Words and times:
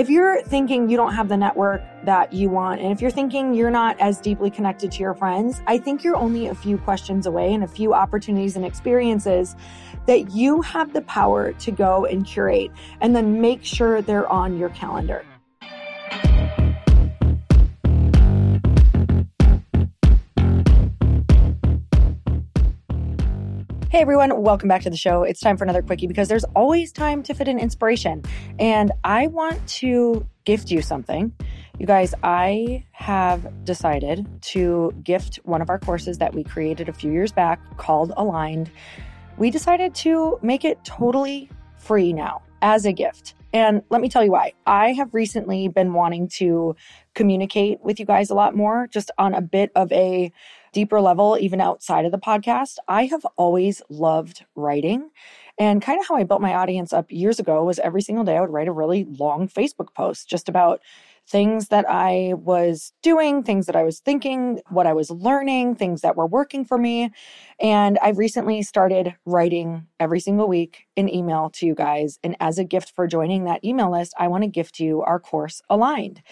If 0.00 0.08
you're 0.08 0.40
thinking 0.44 0.88
you 0.88 0.96
don't 0.96 1.12
have 1.12 1.28
the 1.28 1.36
network 1.36 1.82
that 2.04 2.32
you 2.32 2.48
want, 2.48 2.80
and 2.80 2.90
if 2.90 3.02
you're 3.02 3.10
thinking 3.10 3.52
you're 3.52 3.70
not 3.70 4.00
as 4.00 4.18
deeply 4.18 4.50
connected 4.50 4.90
to 4.92 5.00
your 5.00 5.12
friends, 5.12 5.60
I 5.66 5.76
think 5.76 6.02
you're 6.02 6.16
only 6.16 6.46
a 6.46 6.54
few 6.54 6.78
questions 6.78 7.26
away 7.26 7.52
and 7.52 7.62
a 7.62 7.68
few 7.68 7.92
opportunities 7.92 8.56
and 8.56 8.64
experiences 8.64 9.56
that 10.06 10.30
you 10.30 10.62
have 10.62 10.94
the 10.94 11.02
power 11.02 11.52
to 11.52 11.70
go 11.70 12.06
and 12.06 12.24
curate 12.24 12.70
and 13.02 13.14
then 13.14 13.42
make 13.42 13.62
sure 13.62 14.00
they're 14.00 14.26
on 14.26 14.56
your 14.56 14.70
calendar. 14.70 15.22
Hey 23.90 24.02
everyone, 24.02 24.40
welcome 24.40 24.68
back 24.68 24.82
to 24.82 24.90
the 24.90 24.96
show. 24.96 25.24
It's 25.24 25.40
time 25.40 25.56
for 25.56 25.64
another 25.64 25.82
quickie 25.82 26.06
because 26.06 26.28
there's 26.28 26.44
always 26.54 26.92
time 26.92 27.24
to 27.24 27.34
fit 27.34 27.48
in 27.48 27.58
inspiration. 27.58 28.22
And 28.60 28.92
I 29.02 29.26
want 29.26 29.66
to 29.80 30.24
gift 30.44 30.70
you 30.70 30.80
something. 30.80 31.32
You 31.76 31.86
guys, 31.86 32.14
I 32.22 32.84
have 32.92 33.64
decided 33.64 34.28
to 34.42 34.92
gift 35.02 35.40
one 35.42 35.60
of 35.60 35.68
our 35.70 35.80
courses 35.80 36.18
that 36.18 36.32
we 36.32 36.44
created 36.44 36.88
a 36.88 36.92
few 36.92 37.10
years 37.10 37.32
back 37.32 37.78
called 37.78 38.12
Aligned. 38.16 38.70
We 39.38 39.50
decided 39.50 39.92
to 39.96 40.38
make 40.40 40.64
it 40.64 40.84
totally 40.84 41.50
free 41.76 42.12
now 42.12 42.42
as 42.62 42.86
a 42.86 42.92
gift. 42.92 43.34
And 43.52 43.82
let 43.90 44.00
me 44.00 44.08
tell 44.08 44.24
you 44.24 44.30
why. 44.30 44.52
I 44.66 44.92
have 44.92 45.12
recently 45.12 45.66
been 45.66 45.94
wanting 45.94 46.28
to 46.34 46.76
communicate 47.16 47.80
with 47.82 47.98
you 47.98 48.06
guys 48.06 48.30
a 48.30 48.34
lot 48.34 48.54
more, 48.54 48.86
just 48.86 49.10
on 49.18 49.34
a 49.34 49.40
bit 49.40 49.72
of 49.74 49.90
a 49.90 50.30
deeper 50.72 51.00
level, 51.00 51.36
even 51.40 51.60
outside 51.60 52.04
of 52.04 52.12
the 52.12 52.18
podcast. 52.18 52.76
I 52.88 53.06
have 53.06 53.24
always 53.36 53.82
loved 53.88 54.44
writing. 54.54 55.10
And 55.58 55.82
kind 55.82 56.00
of 56.00 56.06
how 56.06 56.16
I 56.16 56.24
built 56.24 56.40
my 56.40 56.54
audience 56.54 56.92
up 56.92 57.10
years 57.10 57.38
ago 57.38 57.64
was 57.64 57.78
every 57.80 58.02
single 58.02 58.24
day 58.24 58.36
I 58.36 58.40
would 58.40 58.50
write 58.50 58.68
a 58.68 58.72
really 58.72 59.04
long 59.04 59.46
Facebook 59.48 59.92
post 59.94 60.28
just 60.28 60.48
about 60.48 60.80
things 61.28 61.68
that 61.68 61.84
I 61.88 62.34
was 62.34 62.92
doing, 63.02 63.42
things 63.42 63.66
that 63.66 63.76
I 63.76 63.84
was 63.84 64.00
thinking, 64.00 64.60
what 64.68 64.86
I 64.86 64.92
was 64.92 65.10
learning, 65.10 65.76
things 65.76 66.00
that 66.00 66.16
were 66.16 66.26
working 66.26 66.64
for 66.64 66.78
me. 66.78 67.10
And 67.60 67.98
I've 68.00 68.18
recently 68.18 68.62
started 68.62 69.14
writing 69.26 69.86
every 69.98 70.20
single 70.20 70.48
week 70.48 70.86
an 70.96 71.12
email 71.12 71.50
to 71.50 71.66
you 71.66 71.74
guys. 71.74 72.18
And 72.24 72.36
as 72.40 72.58
a 72.58 72.64
gift 72.64 72.92
for 72.94 73.06
joining 73.06 73.44
that 73.44 73.62
email 73.64 73.92
list, 73.92 74.14
I 74.18 74.28
want 74.28 74.44
to 74.44 74.48
gift 74.48 74.80
you 74.80 75.02
our 75.02 75.20
course 75.20 75.60
Aligned. 75.68 76.22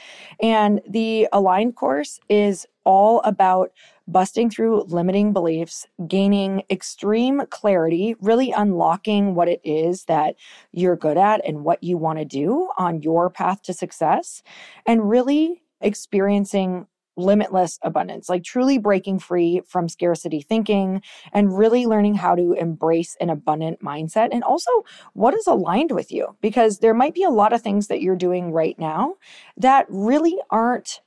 And 0.40 0.80
the 0.88 1.28
Aligned 1.32 1.76
course 1.76 2.18
is 2.28 2.66
all 2.84 3.20
about 3.20 3.72
busting 4.06 4.48
through 4.48 4.84
limiting 4.84 5.34
beliefs, 5.34 5.86
gaining 6.06 6.62
extreme 6.70 7.42
clarity, 7.50 8.14
really 8.20 8.50
unlocking 8.52 9.34
what 9.34 9.48
it 9.48 9.60
is 9.62 10.04
that 10.04 10.34
you're 10.72 10.96
good 10.96 11.18
at 11.18 11.46
and 11.46 11.62
what 11.62 11.82
you 11.82 11.98
want 11.98 12.18
to 12.18 12.24
do 12.24 12.70
on 12.78 13.02
your 13.02 13.28
path 13.28 13.60
to 13.62 13.74
success, 13.74 14.42
and 14.86 15.10
really 15.10 15.62
experiencing 15.82 16.86
limitless 17.18 17.78
abundance, 17.82 18.28
like 18.28 18.44
truly 18.44 18.78
breaking 18.78 19.18
free 19.18 19.60
from 19.66 19.88
scarcity 19.88 20.40
thinking 20.40 21.02
and 21.32 21.58
really 21.58 21.86
learning 21.86 22.14
how 22.14 22.34
to 22.34 22.52
embrace 22.52 23.16
an 23.20 23.28
abundant 23.28 23.82
mindset 23.82 24.28
and 24.32 24.44
also 24.44 24.70
what 25.12 25.34
is 25.34 25.46
aligned 25.46 25.90
with 25.90 26.10
you. 26.12 26.36
Because 26.40 26.78
there 26.78 26.94
might 26.94 27.14
be 27.14 27.24
a 27.24 27.30
lot 27.30 27.52
of 27.52 27.60
things 27.60 27.88
that 27.88 28.00
you're 28.00 28.16
doing 28.16 28.52
right 28.52 28.78
now 28.78 29.16
that 29.56 29.86
really 29.88 30.38
aren't 30.50 31.00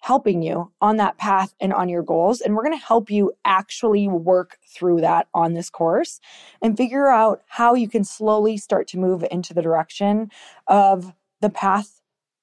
helping 0.00 0.40
you 0.40 0.70
on 0.80 0.98
that 0.98 1.18
path 1.18 1.52
and 1.58 1.72
on 1.72 1.88
your 1.88 2.02
goals. 2.02 2.40
And 2.40 2.54
we're 2.54 2.62
going 2.62 2.78
to 2.78 2.84
help 2.84 3.10
you 3.10 3.32
actually 3.44 4.06
work 4.06 4.58
through 4.64 5.00
that 5.00 5.26
on 5.34 5.54
this 5.54 5.68
course 5.68 6.20
and 6.62 6.76
figure 6.76 7.08
out 7.08 7.42
how 7.48 7.74
you 7.74 7.88
can 7.88 8.04
slowly 8.04 8.56
start 8.56 8.86
to 8.88 8.98
move 8.98 9.24
into 9.32 9.52
the 9.52 9.62
direction 9.62 10.30
of 10.68 11.12
the 11.40 11.50
path 11.50 12.00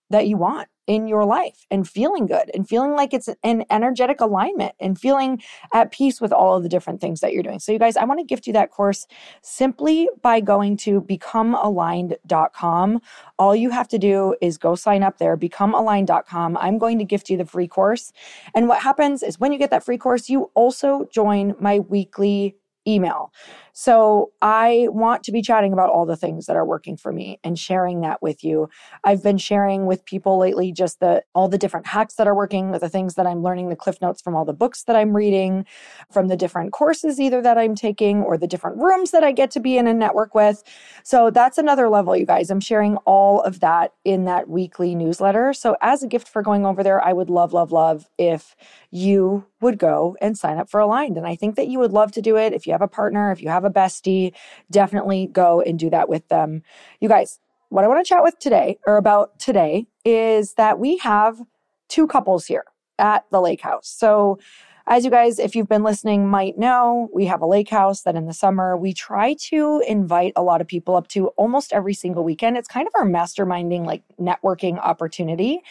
that 0.10 0.28
you 0.28 0.36
want 0.36 0.68
in 0.88 1.08
your 1.08 1.26
life 1.26 1.66
and 1.72 1.88
feeling 1.88 2.26
good 2.26 2.52
and 2.54 2.68
feeling 2.68 2.94
like 2.94 3.14
it's 3.14 3.30
an 3.44 3.66
energetic 3.70 4.22
alignment 4.22 4.74
and 4.80 5.00
feeling 5.00 5.42
at 5.74 5.92
peace 5.92 6.20
with 6.20 6.34
all 6.34 6.58
of 6.58 6.64
the 6.64 6.70
different 6.70 7.00
things 7.00 7.22
that 7.22 7.34
you're 7.34 7.44
doing. 7.44 7.60
So, 7.60 7.72
you 7.72 7.80
guys, 7.80 7.96
I 7.96 8.06
want 8.06 8.20
to 8.20 8.26
gift 8.26 8.48
you 8.48 8.54
that 8.54 8.72
course 8.72 9.08
simply 9.42 10.10
by 10.22 10.42
going 10.42 10.78
to 10.78 11.02
becomealigned.com. 11.02 13.02
All 13.40 13.56
you 13.56 13.70
have 13.70 13.88
to 13.90 13.98
do 13.98 14.36
is 14.42 14.58
go 14.58 14.76
sign 14.76 15.04
up 15.04 15.18
there, 15.18 15.38
becomealigned.com. 15.38 16.58
I'm 16.58 16.78
going 16.78 17.00
to 17.00 17.06
gift 17.06 17.30
you 17.30 17.38
the 17.38 17.46
free 17.46 17.68
course. 17.68 18.12
And 18.54 18.68
what 18.68 18.82
happens 18.82 19.24
is 19.24 19.40
when 19.40 19.54
you 19.54 19.60
get 19.60 19.72
that 19.72 19.84
free 19.84 19.98
course, 19.98 20.30
you 20.30 20.52
also 20.54 21.08
join 21.12 21.56
my 21.60 21.80
weekly 21.80 22.58
email. 22.88 23.32
So 23.74 24.32
I 24.42 24.88
want 24.92 25.24
to 25.24 25.32
be 25.32 25.42
chatting 25.42 25.74
about 25.74 25.90
all 25.90 26.06
the 26.06 26.16
things 26.16 26.46
that 26.46 26.56
are 26.56 26.66
working 26.66 26.96
for 26.96 27.12
me 27.12 27.40
and 27.44 27.58
sharing 27.58 28.02
that 28.02 28.22
with 28.22 28.44
you. 28.44 28.70
I've 29.04 29.24
been 29.24 29.40
sharing 29.40 29.88
with 29.88 30.06
people 30.06 30.38
lately 30.38 30.72
just 30.72 31.00
the 31.00 31.24
all 31.34 31.50
the 31.50 31.58
different 31.58 31.88
hacks 31.88 32.16
that 32.16 32.28
are 32.28 32.36
working, 32.36 32.72
the 32.72 32.90
things 32.90 33.16
that 33.16 33.26
I'm 33.26 33.42
learning, 33.42 33.70
the 33.70 33.76
cliff 33.76 34.00
notes 34.00 34.22
from 34.22 34.36
all 34.36 34.46
the 34.46 34.54
books 34.54 34.84
that 34.84 34.96
I'm 34.96 35.16
reading, 35.16 35.66
from 36.12 36.28
the 36.28 36.38
different 36.38 36.72
courses 36.72 37.20
either 37.20 37.42
that 37.42 37.58
I'm 37.58 37.74
taking 37.74 38.22
or 38.22 38.38
the 38.38 38.48
different 38.48 38.78
rooms 38.78 39.12
that 39.12 39.24
I 39.24 39.32
get 39.32 39.50
to 39.52 39.60
be 39.60 39.78
in 39.78 39.88
and 39.88 40.00
network 40.00 40.36
with. 40.36 40.64
So 41.04 41.32
that's 41.32 41.58
another 41.58 41.90
level, 41.90 42.16
you 42.16 42.26
guys. 42.28 42.52
I'm 42.52 42.60
sharing 42.60 42.98
all 42.98 43.42
of 43.42 43.60
that 43.62 43.94
in 44.06 44.26
that 44.26 44.48
weekly 44.50 44.94
newsletter. 44.94 45.54
So 45.54 45.76
as 45.82 46.04
a 46.04 46.08
gift 46.08 46.28
for 46.28 46.44
going 46.44 46.66
over 46.66 46.84
there, 46.84 47.04
I 47.04 47.14
would 47.14 47.30
love, 47.30 47.54
love, 47.54 47.72
love 47.72 48.08
if 48.20 48.56
you 48.92 49.46
would 49.62 49.80
go 49.80 50.16
and 50.22 50.38
sign 50.38 50.60
up 50.60 50.70
for 50.70 50.80
Aligned. 50.80 51.18
And 51.18 51.26
I 51.26 51.36
think 51.36 51.56
that 51.56 51.68
you 51.68 51.80
would 51.80 51.92
love 51.92 52.12
to 52.12 52.22
do 52.22 52.38
it 52.38 52.54
if 52.54 52.68
you 52.68 52.74
have 52.74 52.82
a 52.82 52.88
partner, 52.88 53.32
if 53.32 53.42
you 53.42 53.50
have 53.64 53.72
a 53.72 53.74
bestie, 53.74 54.34
definitely 54.70 55.28
go 55.28 55.62
and 55.62 55.80
do 55.80 55.90
that 55.90 56.10
with 56.10 56.28
them. 56.28 56.64
You 57.00 57.10
guys, 57.10 57.40
what 57.70 57.84
I 57.84 57.88
want 57.88 58.06
to 58.06 58.08
chat 58.08 58.24
with 58.24 58.38
today 58.40 58.78
or 58.86 58.98
about 58.98 59.40
today 59.40 59.88
is 60.06 60.54
that 60.54 60.80
we 60.80 60.98
have 60.98 61.42
two 61.90 62.08
couples 62.08 62.46
here 62.46 62.66
at 63.00 63.26
the 63.32 63.42
lake 63.42 63.62
house. 63.62 63.88
So 63.88 64.38
as 64.86 65.06
you 65.06 65.12
guys, 65.12 65.40
if 65.40 65.56
you've 65.56 65.70
been 65.70 65.84
listening, 65.84 66.28
might 66.28 66.58
know, 66.58 67.10
we 67.14 67.26
have 67.28 67.42
a 67.42 67.46
lake 67.46 67.70
house 67.70 68.02
that 68.02 68.16
in 68.16 68.26
the 68.26 68.34
summer 68.34 68.76
we 68.76 68.94
try 68.94 69.34
to 69.48 69.82
invite 69.88 70.34
a 70.36 70.44
lot 70.44 70.60
of 70.60 70.68
people 70.68 70.98
up 70.98 71.08
to 71.10 71.28
almost 71.30 71.72
every 71.72 71.94
single 71.94 72.24
weekend. 72.24 72.58
It's 72.58 72.68
kind 72.68 72.86
of 72.86 72.94
our 72.96 73.06
masterminding, 73.06 73.86
like 73.86 74.04
networking 74.20 74.78
opportunity 74.80 75.62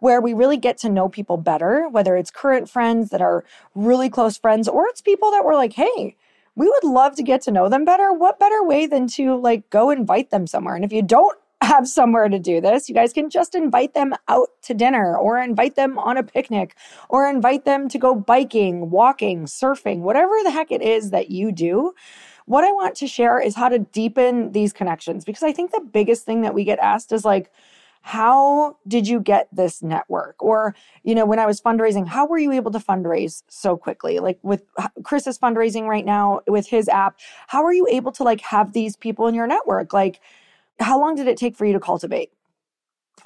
where 0.00 0.20
we 0.20 0.34
really 0.34 0.58
get 0.58 0.76
to 0.78 0.90
know 0.90 1.08
people 1.08 1.38
better, 1.38 1.88
whether 1.88 2.14
it's 2.14 2.30
current 2.30 2.68
friends 2.68 3.08
that 3.08 3.22
are 3.22 3.42
really 3.74 4.10
close 4.10 4.36
friends 4.36 4.68
or 4.68 4.86
it's 4.88 5.00
people 5.00 5.30
that 5.30 5.44
we're 5.44 5.56
like, 5.56 5.72
hey, 5.72 6.14
we 6.58 6.68
would 6.68 6.84
love 6.84 7.14
to 7.14 7.22
get 7.22 7.40
to 7.42 7.52
know 7.52 7.68
them 7.68 7.84
better. 7.84 8.12
What 8.12 8.40
better 8.40 8.64
way 8.64 8.86
than 8.86 9.06
to 9.10 9.36
like 9.36 9.70
go 9.70 9.90
invite 9.90 10.30
them 10.30 10.48
somewhere? 10.48 10.74
And 10.74 10.84
if 10.84 10.92
you 10.92 11.02
don't 11.02 11.38
have 11.62 11.86
somewhere 11.86 12.28
to 12.28 12.38
do 12.38 12.60
this, 12.60 12.88
you 12.88 12.96
guys 12.96 13.12
can 13.12 13.30
just 13.30 13.54
invite 13.54 13.94
them 13.94 14.12
out 14.26 14.48
to 14.62 14.74
dinner 14.74 15.16
or 15.16 15.38
invite 15.38 15.76
them 15.76 15.98
on 16.00 16.16
a 16.16 16.24
picnic 16.24 16.74
or 17.08 17.28
invite 17.28 17.64
them 17.64 17.88
to 17.88 17.98
go 17.98 18.12
biking, 18.12 18.90
walking, 18.90 19.44
surfing, 19.44 20.00
whatever 20.00 20.34
the 20.42 20.50
heck 20.50 20.72
it 20.72 20.82
is 20.82 21.10
that 21.10 21.30
you 21.30 21.52
do. 21.52 21.94
What 22.46 22.64
I 22.64 22.72
want 22.72 22.96
to 22.96 23.06
share 23.06 23.40
is 23.40 23.54
how 23.54 23.68
to 23.68 23.78
deepen 23.78 24.50
these 24.50 24.72
connections 24.72 25.24
because 25.24 25.44
I 25.44 25.52
think 25.52 25.70
the 25.70 25.80
biggest 25.80 26.24
thing 26.24 26.40
that 26.40 26.54
we 26.54 26.64
get 26.64 26.80
asked 26.80 27.12
is 27.12 27.24
like, 27.24 27.52
how 28.08 28.78
did 28.88 29.06
you 29.06 29.20
get 29.20 29.48
this 29.52 29.82
network? 29.82 30.42
Or 30.42 30.74
you 31.04 31.14
know 31.14 31.26
when 31.26 31.38
i 31.38 31.44
was 31.44 31.60
fundraising 31.60 32.08
how 32.08 32.26
were 32.26 32.38
you 32.38 32.52
able 32.52 32.70
to 32.70 32.78
fundraise 32.78 33.42
so 33.48 33.76
quickly? 33.76 34.18
Like 34.18 34.38
with 34.42 34.62
chris 35.02 35.26
is 35.26 35.38
fundraising 35.38 35.86
right 35.86 36.06
now 36.06 36.40
with 36.46 36.66
his 36.66 36.88
app. 36.88 37.18
How 37.48 37.62
are 37.64 37.72
you 37.72 37.86
able 37.90 38.10
to 38.12 38.22
like 38.22 38.40
have 38.40 38.72
these 38.72 38.96
people 38.96 39.26
in 39.26 39.34
your 39.34 39.46
network? 39.46 39.92
Like 39.92 40.20
how 40.80 40.98
long 40.98 41.16
did 41.16 41.28
it 41.28 41.36
take 41.36 41.54
for 41.54 41.66
you 41.66 41.74
to 41.74 41.80
cultivate? 41.80 42.30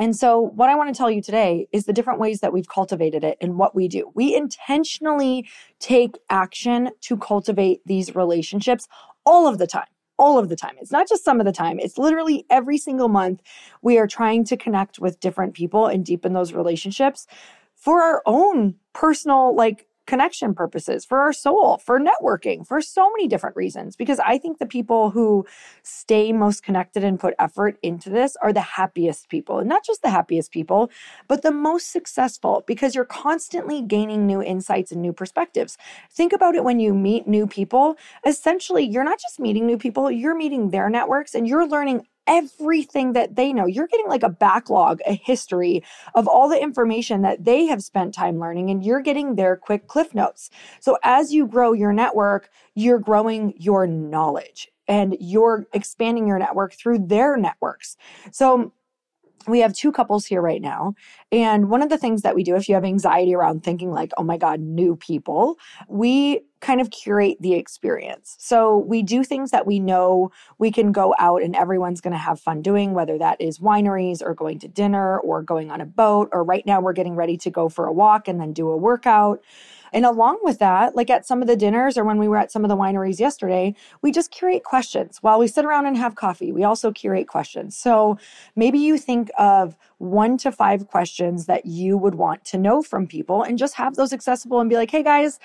And 0.01 0.17
so, 0.17 0.41
what 0.41 0.69
I 0.69 0.75
want 0.75 0.93
to 0.93 0.99
tell 0.99 1.11
you 1.11 1.23
today 1.23 1.69
is 1.71 1.85
the 1.85 1.93
different 1.93 2.19
ways 2.19 2.41
that 2.41 2.53
we've 2.53 2.69
cultivated 2.69 3.23
it 3.23 3.37
and 3.41 3.59
what 3.59 3.77
we 3.77 3.87
do. 3.87 4.11
We 4.15 4.35
intentionally 4.35 5.47
take 5.79 6.17
action 6.29 6.91
to 7.03 7.17
cultivate 7.17 7.83
these 7.87 8.17
relationships 8.17 8.89
all 9.25 9.47
of 9.47 9.59
the 9.59 9.67
time 9.69 9.92
all 10.19 10.39
of 10.39 10.49
the 10.49 10.57
time. 10.57 10.75
It's 10.81 10.93
not 10.93 11.09
just 11.09 11.25
some 11.25 11.41
of 11.41 11.47
the 11.47 11.53
time, 11.53 11.79
it's 11.79 11.99
literally 11.99 12.45
every 12.51 12.79
single 12.79 13.09
month 13.09 13.43
we 13.83 13.99
are 13.99 14.07
trying 14.07 14.45
to 14.45 14.57
connect 14.57 14.99
with 14.99 15.21
different 15.21 15.55
people 15.55 15.87
and 15.87 16.05
deepen 16.05 16.33
those 16.33 16.53
relationships 16.53 17.27
for 17.75 18.03
our 18.03 18.23
own 18.27 18.75
personal, 18.93 19.55
like, 19.55 19.87
connection 20.13 20.55
purposes, 20.55 21.07
for 21.07 21.21
our 21.21 21.33
soul, 21.33 21.79
for 21.79 21.99
networking, 21.99 22.67
for 22.67 22.83
so 22.83 23.11
many 23.13 23.27
different 23.27 23.57
reasons. 23.57 23.97
Because 23.97 24.21
I 24.21 24.37
think 24.37 24.59
the 24.59 24.67
people 24.67 25.09
who 25.09 25.47
stay 25.85 26.35
most 26.35 26.63
connected 26.63 27.03
and 27.03 27.19
put 27.19 27.33
effort 27.39 27.79
into 27.83 28.11
this 28.11 28.37
are 28.43 28.53
the 28.53 28.61
happiest 28.61 29.31
people. 29.31 29.59
And 29.61 29.71
not 29.71 29.87
just 29.87 30.03
the 30.03 30.11
happiest 30.11 30.51
people, 30.51 30.91
but 31.29 31.41
the 31.41 31.51
most 31.51 31.91
successful 31.91 32.63
because 32.67 32.95
you're 32.95 33.07
constantly 33.07 33.81
gaining 33.81 34.27
new 34.27 34.43
insights 34.43 34.93
and 34.93 35.01
new 35.01 35.15
perspectives. 35.15 35.79
Think 36.11 36.35
about 36.35 36.57
it 36.57 36.63
when 36.63 36.79
you 36.79 36.93
meet 36.93 37.27
new 37.27 37.47
people. 37.47 37.97
Essentially, 38.27 38.85
you're 38.85 39.05
not 39.05 39.19
just 39.19 39.41
meeting 39.41 39.65
new 39.67 39.79
people, 39.79 40.11
you're 40.11 40.37
meeting 40.37 40.69
their 40.69 40.91
networks 40.91 41.35
and 41.35 41.49
you're 41.49 41.67
learning 41.67 42.07
everything 42.27 43.13
that 43.15 43.37
they 43.37 43.53
know. 43.53 43.67
You're 43.67 43.87
getting 43.87 44.09
like 44.09 44.23
a 44.23 44.29
backlog, 44.29 45.01
a 45.07 45.15
history 45.15 45.83
of 46.15 46.29
all 46.29 46.49
the 46.49 46.61
information 46.61 47.23
that 47.23 47.45
they 47.45 47.67
have 47.67 47.83
spent 47.83 48.15
time 48.15 48.39
learning, 48.39 48.71
and 48.71 48.85
you're 48.85 49.01
getting 49.01 49.37
their 49.37 49.57
quick 49.57 49.87
cliff 49.87 50.15
notes. 50.15 50.51
So 50.81 50.99
as 51.03 51.33
you 51.33 51.47
grow 51.47 51.73
your 51.73 51.93
network, 51.93 52.51
you're 52.75 52.99
growing 52.99 53.55
your 53.59 53.87
knowledge 53.87 54.69
and 54.89 55.17
you're 55.21 55.67
expanding 55.73 56.27
your 56.27 56.39
network 56.39 56.75
through 56.75 57.07
their 57.07 57.37
networks. 57.37 57.97
So 58.31 58.73
we 59.47 59.61
have 59.61 59.75
two 59.75 59.93
couples 59.93 60.27
here 60.27 60.41
right 60.41 60.63
now. 60.63 60.95
And 61.31 61.71
one 61.71 61.83
of 61.83 61.89
the 61.89 61.99
things 61.99 62.23
that 62.23 62.35
we 62.35 62.43
do, 62.43 62.57
if 62.57 62.69
you 62.69 62.75
have 62.75 62.85
anxiety 62.85 63.35
around 63.35 63.65
thinking, 63.65 63.91
like, 63.91 64.13
oh 64.19 64.23
my 64.23 64.37
God, 64.37 64.61
new 64.61 64.97
people, 64.97 65.59
we 65.89 66.43
kind 66.61 66.81
of 66.81 66.91
curate 66.91 67.37
the 67.41 67.55
experience. 67.55 68.37
So 68.39 68.79
we 68.79 69.03
do 69.03 69.25
things 69.25 69.51
that 69.51 69.67
we 69.67 69.81
know 69.81 70.31
we 70.59 70.71
can 70.71 70.93
go 70.93 71.15
out 71.19 71.43
and 71.43 71.57
everyone's 71.57 72.01
going 72.01 72.13
to 72.13 72.19
have 72.19 72.39
fun 72.39 72.63
doing, 72.63 72.95
whether 72.95 73.19
that 73.19 73.41
is 73.41 73.59
wineries 73.59 74.23
or 74.23 74.35
going 74.35 74.61
to 74.61 74.69
dinner 74.69 75.19
or 75.19 75.43
going 75.43 75.71
on 75.71 75.81
a 75.81 75.87
boat, 75.87 76.29
or 76.33 76.45
right 76.45 76.65
now 76.65 76.81
we're 76.81 76.93
getting 76.93 77.17
ready 77.17 77.37
to 77.39 77.51
go 77.51 77.69
for 77.69 77.87
a 77.87 77.93
walk 77.93 78.29
and 78.29 78.41
then 78.41 78.53
do 78.53 78.69
a 78.69 78.77
workout. 78.77 79.43
And 79.93 80.05
along 80.05 80.39
with 80.43 80.59
that, 80.59 80.97
like 80.97 81.11
at 81.11 81.27
some 81.27 81.43
of 81.43 81.49
the 81.49 81.57
dinners 81.57 81.97
or 81.97 82.05
when 82.05 82.19
we 82.19 82.29
were 82.29 82.37
at 82.37 82.51
some 82.51 82.65
of 82.65 82.69
the 82.69 82.77
wineries 82.77 83.21
yesterday, 83.21 83.75
we 84.03 84.11
just 84.11 84.31
curate 84.31 84.65
questions 84.65 85.19
while 85.21 85.39
we 85.39 85.47
sit 85.47 85.65
around 85.65 85.87
and 85.87 85.97
have 85.97 86.15
coffee. 86.15 86.53
We 86.53 86.65
also 86.65 86.93
curate 86.93 87.29
questions. 87.29 87.77
So 87.77 88.19
maybe 88.57 88.79
you 88.79 88.99
think 88.99 89.31
of 89.39 89.77
one 89.99 90.37
to 90.39 90.53
five 90.53 90.89
questions 90.89 91.47
that 91.47 91.67
you 91.67 91.97
would 91.97 92.15
want 92.15 92.45
to 92.47 92.59
know 92.59 92.83
from 92.83 93.07
people 93.07 93.43
and 93.43 93.59
just 93.59 93.75
have 93.75 93.97
those 93.97 94.13
accessible 94.13 94.61
and 94.61 94.69
be 94.69 94.77
like, 94.77 94.91
hey 94.91 95.03
guys, 95.03 95.39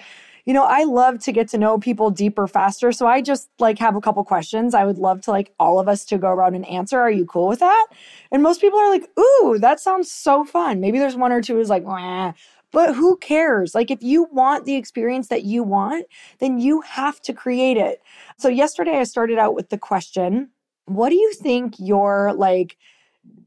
you 0.48 0.54
know, 0.54 0.64
I 0.64 0.86
love 0.86 1.20
to 1.26 1.34
get 1.34 1.50
to 1.50 1.58
know 1.58 1.78
people 1.78 2.10
deeper 2.10 2.48
faster. 2.48 2.94
So 2.94 3.06
I 3.06 3.22
just 3.22 3.50
like 3.60 3.78
have 3.80 3.98
a 3.98 4.02
couple 4.02 4.24
questions. 4.24 4.74
I 4.74 4.86
would 4.86 4.98
love 4.98 5.20
to 5.24 5.32
like 5.32 5.54
all 5.60 5.78
of 5.78 5.90
us 5.90 6.06
to 6.06 6.18
go 6.18 6.30
around 6.30 6.56
and 6.56 6.66
answer. 6.68 6.98
Are 6.98 7.12
you 7.12 7.26
cool 7.26 7.50
with 7.50 7.60
that? 7.60 7.88
And 8.32 8.42
most 8.42 8.62
people 8.62 8.80
are 8.80 8.90
like, 8.90 9.10
ooh, 9.20 9.58
that 9.60 9.82
sounds 9.82 10.10
so 10.10 10.46
fun. 10.46 10.80
Maybe 10.80 11.00
there's 11.00 11.18
one 11.18 11.34
or 11.34 11.42
two 11.42 11.56
who's 11.56 11.70
like, 11.70 11.84
Wah. 11.84 12.32
But 12.72 12.96
who 12.96 13.18
cares? 13.18 13.74
Like, 13.74 13.92
if 13.92 14.04
you 14.04 14.28
want 14.32 14.66
the 14.66 14.76
experience 14.76 15.28
that 15.30 15.44
you 15.44 15.64
want, 15.64 16.06
then 16.40 16.60
you 16.60 16.82
have 16.82 17.22
to 17.22 17.34
create 17.34 17.78
it. 17.78 18.02
So, 18.38 18.50
yesterday 18.50 18.98
I 18.98 19.04
started 19.04 19.38
out 19.38 19.56
with 19.56 19.70
the 19.70 19.78
question 19.78 20.50
What 20.86 21.10
do 21.10 21.16
you 21.16 21.34
think 21.34 21.76
your 21.78 22.34
like 22.34 22.78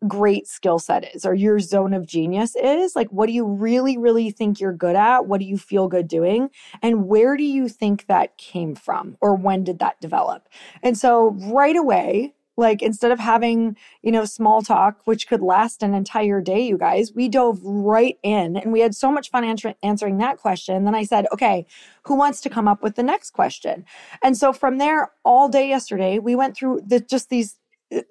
great 0.07 0.47
skill 0.47 0.79
set 0.79 1.15
is 1.15 1.25
or 1.25 1.35
your 1.35 1.59
zone 1.59 1.95
of 1.95 2.07
genius 2.07 2.57
is. 2.57 2.97
Like, 2.97 3.09
what 3.09 3.27
do 3.27 3.33
you 3.33 3.47
really, 3.47 3.99
really 3.99 4.31
think 4.31 4.61
you're 4.61 4.73
good 4.73 4.97
at? 4.97 5.27
What 5.27 5.41
do 5.41 5.47
you 5.47 5.59
feel 5.59 5.89
good 5.89 6.09
doing? 6.09 6.51
And 6.83 7.07
where 7.07 7.37
do 7.37 7.45
you 7.45 7.69
think 7.69 8.07
that 8.07 8.37
came 8.39 8.75
from? 8.75 9.17
Or 9.21 9.35
when 9.35 9.65
did 9.65 9.79
that 9.81 10.01
develop? 10.01 10.49
And 10.83 10.97
so, 10.97 11.37
right 11.41 11.77
away, 11.77 12.35
like 12.61 12.83
instead 12.83 13.11
of 13.11 13.19
having, 13.19 13.77
you 14.03 14.13
know, 14.13 14.25
small 14.25 14.63
talk, 14.63 15.01
which 15.07 15.27
could 15.27 15.41
last 15.41 15.83
an 15.83 15.95
entire 15.95 16.41
day, 16.41 16.61
you 16.61 16.79
guys, 16.79 17.13
we 17.13 17.29
dove 17.29 17.59
right 17.65 18.19
in 18.23 18.57
and 18.57 18.73
we 18.73 18.81
had 18.81 18.95
so 18.95 19.11
much 19.11 19.31
fun 19.31 19.43
answer- 19.43 19.75
answering 19.83 20.19
that 20.19 20.39
question. 20.39 20.85
Then 20.85 20.95
I 20.95 21.05
said, 21.05 21.27
okay, 21.33 21.67
who 22.05 22.15
wants 22.15 22.41
to 22.43 22.51
come 22.51 22.69
up 22.69 22.83
with 22.83 22.95
the 22.95 23.03
next 23.03 23.31
question? 23.31 23.85
And 24.23 24.37
so 24.37 24.53
from 24.53 24.79
there, 24.79 25.11
all 25.25 25.49
day 25.49 25.69
yesterday, 25.69 26.19
we 26.19 26.37
went 26.37 26.57
through 26.57 26.83
the, 26.87 27.01
just 27.01 27.31
these 27.31 27.57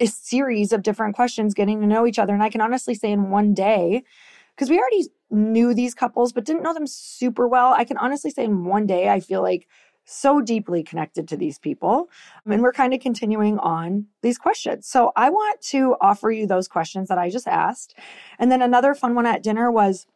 a 0.01 0.07
series 0.07 0.73
of 0.73 0.81
different 0.81 1.15
questions, 1.15 1.53
getting 1.53 1.79
to 1.79 1.87
know 1.87 2.05
each 2.05 2.19
other. 2.19 2.33
And 2.33 2.43
I 2.43 2.49
can 2.49 2.59
honestly 2.59 2.95
say 2.95 3.11
in 3.11 3.29
one 3.29 3.53
day, 3.53 4.03
because 4.55 4.69
we 4.69 4.77
already 4.77 5.05
knew 5.31 5.73
these 5.73 5.93
couples, 5.93 6.33
but 6.33 6.43
didn't 6.43 6.63
know 6.63 6.73
them 6.73 6.87
super 6.87 7.47
well. 7.47 7.73
I 7.73 7.85
can 7.85 7.97
honestly 7.97 8.29
say 8.29 8.43
in 8.43 8.65
one 8.65 8.85
day, 8.85 9.07
I 9.09 9.21
feel 9.21 9.41
like 9.41 9.67
so 10.09 10.41
deeply 10.41 10.83
connected 10.83 11.27
to 11.27 11.37
these 11.37 11.59
people. 11.59 12.09
And 12.45 12.53
mm-hmm. 12.53 12.63
we're 12.63 12.73
kind 12.73 12.93
of 12.93 12.99
continuing 12.99 13.59
on 13.59 14.07
these 14.21 14.37
questions. 14.37 14.87
So 14.87 15.11
I 15.15 15.29
want 15.29 15.61
to 15.61 15.95
offer 16.01 16.31
you 16.31 16.47
those 16.47 16.67
questions 16.67 17.09
that 17.09 17.17
I 17.17 17.29
just 17.29 17.47
asked. 17.47 17.95
And 18.39 18.51
then 18.51 18.61
another 18.61 18.95
fun 18.95 19.15
one 19.15 19.25
at 19.25 19.43
dinner 19.43 19.71
was, 19.71 20.07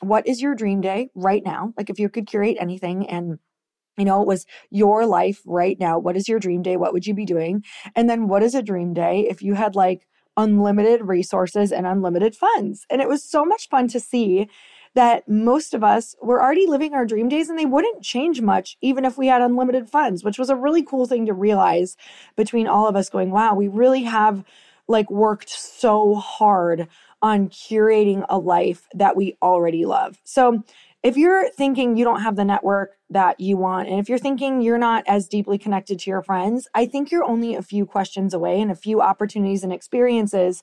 what 0.00 0.26
is 0.26 0.40
your 0.40 0.54
dream 0.54 0.80
day 0.80 1.10
right 1.14 1.44
now? 1.44 1.72
Like 1.76 1.90
if 1.90 1.98
you 1.98 2.08
could 2.08 2.26
curate 2.26 2.56
anything 2.58 3.08
and 3.08 3.38
you 3.98 4.06
know, 4.06 4.22
it 4.22 4.26
was 4.26 4.46
your 4.70 5.04
life 5.04 5.42
right 5.44 5.78
now. 5.78 5.98
What 5.98 6.16
is 6.16 6.26
your 6.26 6.38
dream 6.38 6.62
day? 6.62 6.78
What 6.78 6.94
would 6.94 7.06
you 7.06 7.12
be 7.12 7.26
doing? 7.26 7.62
And 7.94 8.08
then 8.08 8.26
what 8.26 8.42
is 8.42 8.54
a 8.54 8.62
dream 8.62 8.94
day 8.94 9.26
if 9.28 9.42
you 9.42 9.52
had 9.52 9.76
like 9.76 10.08
unlimited 10.36 11.02
resources 11.02 11.72
and 11.72 11.86
unlimited 11.86 12.34
funds. 12.34 12.86
And 12.88 13.02
it 13.02 13.08
was 13.08 13.22
so 13.22 13.44
much 13.44 13.68
fun 13.68 13.88
to 13.88 14.00
see 14.00 14.48
that 14.94 15.28
most 15.28 15.74
of 15.74 15.82
us 15.82 16.14
were 16.20 16.42
already 16.42 16.66
living 16.66 16.94
our 16.94 17.06
dream 17.06 17.28
days 17.28 17.48
and 17.48 17.58
they 17.58 17.66
wouldn't 17.66 18.02
change 18.02 18.40
much 18.40 18.76
even 18.80 19.04
if 19.04 19.16
we 19.16 19.26
had 19.26 19.40
unlimited 19.40 19.88
funds, 19.88 20.22
which 20.22 20.38
was 20.38 20.50
a 20.50 20.56
really 20.56 20.82
cool 20.82 21.06
thing 21.06 21.26
to 21.26 21.32
realize 21.32 21.96
between 22.36 22.66
all 22.66 22.86
of 22.86 22.96
us 22.96 23.08
going, 23.08 23.30
wow, 23.30 23.54
we 23.54 23.68
really 23.68 24.02
have 24.02 24.44
like 24.88 25.10
worked 25.10 25.48
so 25.48 26.14
hard 26.16 26.88
on 27.22 27.48
curating 27.48 28.26
a 28.28 28.36
life 28.36 28.88
that 28.94 29.16
we 29.16 29.36
already 29.40 29.86
love. 29.86 30.20
So 30.24 30.62
if 31.02 31.16
you're 31.16 31.50
thinking 31.50 31.96
you 31.96 32.04
don't 32.04 32.20
have 32.20 32.36
the 32.36 32.44
network 32.44 32.96
that 33.10 33.40
you 33.40 33.56
want, 33.56 33.88
and 33.88 33.98
if 33.98 34.08
you're 34.08 34.18
thinking 34.18 34.62
you're 34.62 34.78
not 34.78 35.02
as 35.08 35.26
deeply 35.26 35.58
connected 35.58 35.98
to 35.98 36.10
your 36.10 36.22
friends, 36.22 36.68
I 36.74 36.86
think 36.86 37.10
you're 37.10 37.24
only 37.24 37.56
a 37.56 37.62
few 37.62 37.84
questions 37.84 38.32
away 38.32 38.60
and 38.60 38.70
a 38.70 38.76
few 38.76 39.00
opportunities 39.00 39.64
and 39.64 39.72
experiences 39.72 40.62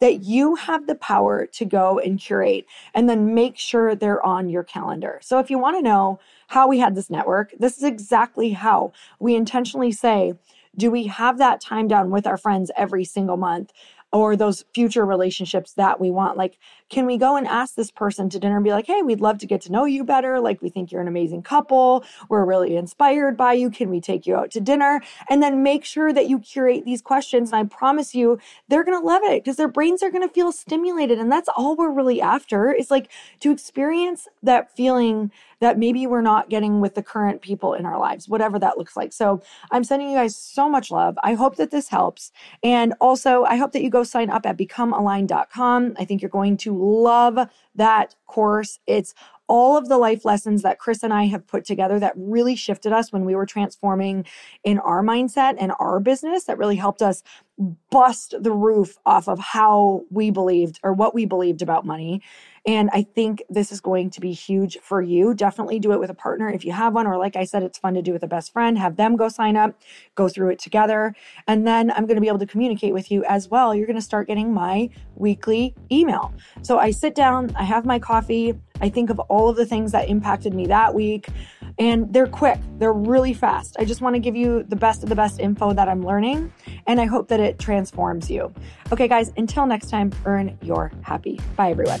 that 0.00 0.24
you 0.24 0.56
have 0.56 0.86
the 0.86 0.94
power 0.94 1.46
to 1.46 1.64
go 1.64 1.98
and 1.98 2.20
curate 2.20 2.66
and 2.94 3.08
then 3.08 3.34
make 3.34 3.56
sure 3.56 3.94
they're 3.94 4.24
on 4.24 4.50
your 4.50 4.62
calendar. 4.62 5.20
So 5.22 5.38
if 5.38 5.48
you 5.50 5.58
want 5.58 5.78
to 5.78 5.82
know 5.82 6.20
how 6.48 6.68
we 6.68 6.78
had 6.80 6.94
this 6.94 7.08
network, 7.08 7.52
this 7.58 7.78
is 7.78 7.82
exactly 7.84 8.50
how 8.50 8.92
we 9.18 9.34
intentionally 9.34 9.92
say, 9.92 10.34
do 10.76 10.90
we 10.90 11.06
have 11.06 11.38
that 11.38 11.60
time 11.62 11.88
down 11.88 12.10
with 12.10 12.26
our 12.26 12.36
friends 12.36 12.70
every 12.76 13.04
single 13.04 13.38
month? 13.38 13.72
or 14.12 14.36
those 14.36 14.64
future 14.74 15.04
relationships 15.04 15.74
that 15.74 16.00
we 16.00 16.10
want. 16.10 16.36
Like, 16.38 16.58
can 16.88 17.06
we 17.06 17.18
go 17.18 17.36
and 17.36 17.46
ask 17.46 17.74
this 17.74 17.90
person 17.90 18.28
to 18.30 18.38
dinner 18.38 18.56
and 18.56 18.64
be 18.64 18.70
like, 18.70 18.86
hey, 18.86 19.02
we'd 19.02 19.20
love 19.20 19.38
to 19.38 19.46
get 19.46 19.60
to 19.62 19.72
know 19.72 19.84
you 19.84 20.04
better. 20.04 20.40
Like, 20.40 20.62
we 20.62 20.70
think 20.70 20.90
you're 20.90 21.00
an 21.00 21.08
amazing 21.08 21.42
couple. 21.42 22.04
We're 22.28 22.44
really 22.44 22.76
inspired 22.76 23.36
by 23.36 23.52
you. 23.54 23.70
Can 23.70 23.90
we 23.90 24.00
take 24.00 24.26
you 24.26 24.36
out 24.36 24.50
to 24.52 24.60
dinner? 24.60 25.00
And 25.28 25.42
then 25.42 25.62
make 25.62 25.84
sure 25.84 26.12
that 26.12 26.28
you 26.28 26.38
curate 26.38 26.84
these 26.84 27.02
questions. 27.02 27.52
And 27.52 27.60
I 27.60 27.64
promise 27.64 28.14
you, 28.14 28.38
they're 28.68 28.84
going 28.84 28.98
to 28.98 29.06
love 29.06 29.22
it 29.24 29.44
because 29.44 29.56
their 29.56 29.68
brains 29.68 30.02
are 30.02 30.10
going 30.10 30.26
to 30.26 30.32
feel 30.32 30.52
stimulated. 30.52 31.18
And 31.18 31.30
that's 31.30 31.48
all 31.56 31.76
we're 31.76 31.92
really 31.92 32.20
after 32.20 32.72
is 32.72 32.90
like 32.90 33.10
to 33.40 33.50
experience 33.50 34.28
that 34.42 34.74
feeling 34.74 35.30
that 35.60 35.78
maybe 35.78 36.06
we're 36.06 36.22
not 36.22 36.48
getting 36.48 36.80
with 36.80 36.94
the 36.94 37.02
current 37.02 37.42
people 37.42 37.74
in 37.74 37.84
our 37.84 37.98
lives, 37.98 38.28
whatever 38.28 38.58
that 38.58 38.78
looks 38.78 38.96
like. 38.96 39.12
So 39.12 39.42
I'm 39.70 39.84
sending 39.84 40.08
you 40.08 40.16
guys 40.16 40.36
so 40.36 40.68
much 40.68 40.90
love. 40.90 41.18
I 41.22 41.34
hope 41.34 41.56
that 41.56 41.70
this 41.70 41.88
helps. 41.88 42.30
And 42.62 42.94
also, 43.00 43.44
I 43.44 43.56
hope 43.56 43.72
that 43.72 43.82
you 43.82 43.90
go 43.90 44.04
sign 44.04 44.30
up 44.30 44.46
at 44.46 44.56
becomealigned.com. 44.56 45.96
I 45.98 46.04
think 46.04 46.22
you're 46.22 46.28
going 46.28 46.56
to 46.58 46.72
love 46.78 47.48
that 47.74 48.14
course. 48.26 48.78
It's 48.86 49.14
all 49.48 49.76
of 49.76 49.88
the 49.88 49.96
life 49.96 50.24
lessons 50.24 50.62
that 50.62 50.78
Chris 50.78 51.02
and 51.02 51.12
I 51.12 51.24
have 51.24 51.46
put 51.46 51.64
together 51.64 51.98
that 51.98 52.12
really 52.16 52.54
shifted 52.54 52.92
us 52.92 53.12
when 53.12 53.24
we 53.24 53.34
were 53.34 53.46
transforming 53.46 54.26
in 54.62 54.78
our 54.78 55.02
mindset 55.02 55.56
and 55.58 55.72
our 55.80 56.00
business 56.00 56.44
that 56.44 56.58
really 56.58 56.76
helped 56.76 57.00
us 57.00 57.22
bust 57.90 58.34
the 58.38 58.52
roof 58.52 58.98
off 59.06 59.26
of 59.28 59.38
how 59.38 60.04
we 60.10 60.30
believed 60.30 60.78
or 60.82 60.92
what 60.92 61.14
we 61.14 61.24
believed 61.24 61.62
about 61.62 61.86
money. 61.86 62.22
And 62.68 62.90
I 62.92 63.00
think 63.02 63.42
this 63.48 63.72
is 63.72 63.80
going 63.80 64.10
to 64.10 64.20
be 64.20 64.34
huge 64.34 64.76
for 64.82 65.00
you. 65.00 65.32
Definitely 65.32 65.78
do 65.78 65.92
it 65.92 66.00
with 66.00 66.10
a 66.10 66.14
partner 66.14 66.50
if 66.50 66.66
you 66.66 66.72
have 66.72 66.92
one, 66.92 67.06
or 67.06 67.16
like 67.16 67.34
I 67.34 67.44
said, 67.44 67.62
it's 67.62 67.78
fun 67.78 67.94
to 67.94 68.02
do 68.02 68.12
with 68.12 68.22
a 68.22 68.26
best 68.26 68.52
friend. 68.52 68.76
Have 68.76 68.96
them 68.96 69.16
go 69.16 69.30
sign 69.30 69.56
up, 69.56 69.74
go 70.16 70.28
through 70.28 70.50
it 70.50 70.58
together. 70.58 71.14
And 71.46 71.66
then 71.66 71.90
I'm 71.90 72.04
going 72.04 72.16
to 72.16 72.20
be 72.20 72.28
able 72.28 72.40
to 72.40 72.46
communicate 72.46 72.92
with 72.92 73.10
you 73.10 73.24
as 73.24 73.48
well. 73.48 73.74
You're 73.74 73.86
going 73.86 73.96
to 73.96 74.02
start 74.02 74.26
getting 74.26 74.52
my 74.52 74.90
weekly 75.14 75.74
email. 75.90 76.34
So 76.60 76.78
I 76.78 76.90
sit 76.90 77.14
down, 77.14 77.56
I 77.56 77.62
have 77.62 77.86
my 77.86 77.98
coffee, 77.98 78.52
I 78.82 78.90
think 78.90 79.08
of 79.08 79.18
all 79.18 79.48
of 79.48 79.56
the 79.56 79.64
things 79.64 79.92
that 79.92 80.10
impacted 80.10 80.52
me 80.52 80.66
that 80.66 80.92
week. 80.92 81.26
And 81.78 82.12
they're 82.12 82.26
quick, 82.26 82.58
they're 82.76 82.92
really 82.92 83.32
fast. 83.32 83.76
I 83.78 83.86
just 83.86 84.02
want 84.02 84.14
to 84.16 84.20
give 84.20 84.36
you 84.36 84.62
the 84.64 84.76
best 84.76 85.02
of 85.02 85.08
the 85.08 85.16
best 85.16 85.40
info 85.40 85.72
that 85.72 85.88
I'm 85.88 86.04
learning. 86.04 86.52
And 86.86 87.00
I 87.00 87.06
hope 87.06 87.28
that 87.28 87.40
it 87.40 87.58
transforms 87.58 88.30
you. 88.30 88.52
Okay, 88.92 89.08
guys, 89.08 89.32
until 89.38 89.64
next 89.64 89.88
time, 89.88 90.12
earn 90.26 90.58
your 90.60 90.92
happy. 91.00 91.40
Bye, 91.56 91.70
everyone. 91.70 92.00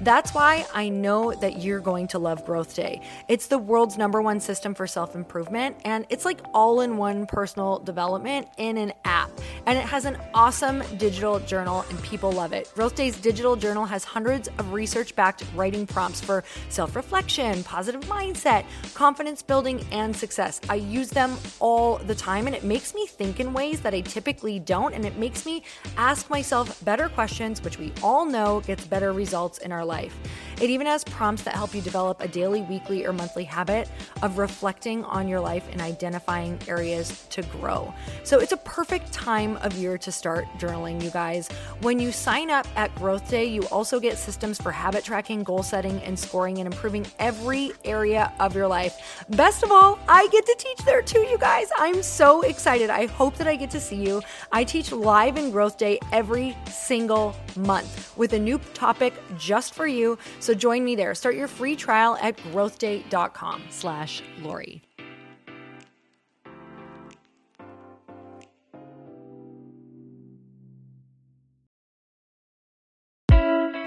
That's 0.00 0.32
why 0.32 0.64
I 0.72 0.88
know 0.88 1.32
that 1.34 1.62
you're 1.62 1.80
going 1.80 2.06
to 2.08 2.18
love 2.18 2.46
Growth 2.46 2.74
Day. 2.74 3.00
It's 3.26 3.48
the 3.48 3.58
world's 3.58 3.98
number 3.98 4.22
one 4.22 4.40
system 4.40 4.74
for 4.74 4.86
self 4.86 5.14
improvement, 5.14 5.76
and 5.84 6.06
it's 6.08 6.24
like 6.24 6.40
all 6.54 6.80
in 6.80 6.96
one 6.96 7.26
personal 7.26 7.80
development 7.80 8.48
in 8.56 8.76
an 8.76 8.92
app. 9.04 9.30
And 9.68 9.76
it 9.76 9.84
has 9.84 10.06
an 10.06 10.16
awesome 10.32 10.82
digital 10.96 11.40
journal, 11.40 11.84
and 11.90 12.02
people 12.02 12.32
love 12.32 12.54
it. 12.54 12.72
Growth 12.74 12.94
Day's 12.94 13.20
digital 13.20 13.54
journal 13.54 13.84
has 13.84 14.02
hundreds 14.02 14.48
of 14.56 14.72
research 14.72 15.14
backed 15.14 15.44
writing 15.54 15.86
prompts 15.86 16.22
for 16.22 16.42
self 16.70 16.96
reflection, 16.96 17.62
positive 17.64 18.00
mindset, 18.04 18.64
confidence 18.94 19.42
building, 19.42 19.84
and 19.92 20.16
success. 20.16 20.58
I 20.70 20.76
use 20.76 21.10
them 21.10 21.36
all 21.60 21.98
the 21.98 22.14
time, 22.14 22.46
and 22.46 22.56
it 22.56 22.64
makes 22.64 22.94
me 22.94 23.06
think 23.06 23.40
in 23.40 23.52
ways 23.52 23.82
that 23.82 23.92
I 23.92 24.00
typically 24.00 24.58
don't, 24.58 24.94
and 24.94 25.04
it 25.04 25.18
makes 25.18 25.44
me 25.44 25.62
ask 25.98 26.30
myself 26.30 26.82
better 26.82 27.10
questions, 27.10 27.62
which 27.62 27.78
we 27.78 27.92
all 28.02 28.24
know 28.24 28.60
gets 28.60 28.86
better 28.86 29.12
results 29.12 29.58
in 29.58 29.70
our 29.70 29.84
life. 29.84 30.16
It 30.62 30.70
even 30.70 30.86
has 30.86 31.04
prompts 31.04 31.42
that 31.42 31.54
help 31.54 31.74
you 31.74 31.82
develop 31.82 32.22
a 32.22 32.28
daily, 32.28 32.62
weekly, 32.62 33.04
or 33.04 33.12
monthly 33.12 33.44
habit 33.44 33.90
of 34.22 34.38
reflecting 34.38 35.04
on 35.04 35.28
your 35.28 35.40
life 35.40 35.68
and 35.70 35.82
identifying 35.82 36.58
areas 36.66 37.26
to 37.28 37.42
grow. 37.42 37.92
So 38.24 38.40
it's 38.40 38.52
a 38.52 38.56
perfect 38.56 39.12
time 39.12 39.57
of 39.62 39.74
year 39.74 39.98
to 39.98 40.12
start 40.12 40.46
journaling, 40.58 41.02
you 41.02 41.10
guys. 41.10 41.48
When 41.80 41.98
you 41.98 42.12
sign 42.12 42.50
up 42.50 42.66
at 42.76 42.94
Growth 42.96 43.28
Day, 43.28 43.44
you 43.44 43.62
also 43.68 44.00
get 44.00 44.18
systems 44.18 44.60
for 44.60 44.70
habit 44.70 45.04
tracking, 45.04 45.42
goal 45.42 45.62
setting, 45.62 46.00
and 46.02 46.18
scoring 46.18 46.58
and 46.58 46.66
improving 46.72 47.06
every 47.18 47.72
area 47.84 48.32
of 48.40 48.54
your 48.54 48.66
life. 48.66 49.24
Best 49.30 49.62
of 49.62 49.70
all, 49.70 49.98
I 50.08 50.28
get 50.28 50.46
to 50.46 50.56
teach 50.58 50.78
there 50.84 51.02
too, 51.02 51.20
you 51.20 51.38
guys. 51.38 51.68
I'm 51.76 52.02
so 52.02 52.42
excited. 52.42 52.90
I 52.90 53.06
hope 53.06 53.36
that 53.36 53.46
I 53.46 53.56
get 53.56 53.70
to 53.70 53.80
see 53.80 53.96
you. 53.96 54.22
I 54.52 54.64
teach 54.64 54.92
live 54.92 55.36
in 55.36 55.50
Growth 55.50 55.78
Day 55.78 55.98
every 56.12 56.56
single 56.70 57.34
month 57.56 58.16
with 58.16 58.32
a 58.32 58.38
new 58.38 58.58
topic 58.74 59.14
just 59.38 59.74
for 59.74 59.86
you. 59.86 60.18
So 60.40 60.54
join 60.54 60.84
me 60.84 60.96
there. 60.96 61.14
Start 61.14 61.34
your 61.36 61.48
free 61.48 61.76
trial 61.76 62.16
at 62.20 62.36
growthday.com 62.36 63.62
slash 63.70 64.22
Lori. 64.40 64.87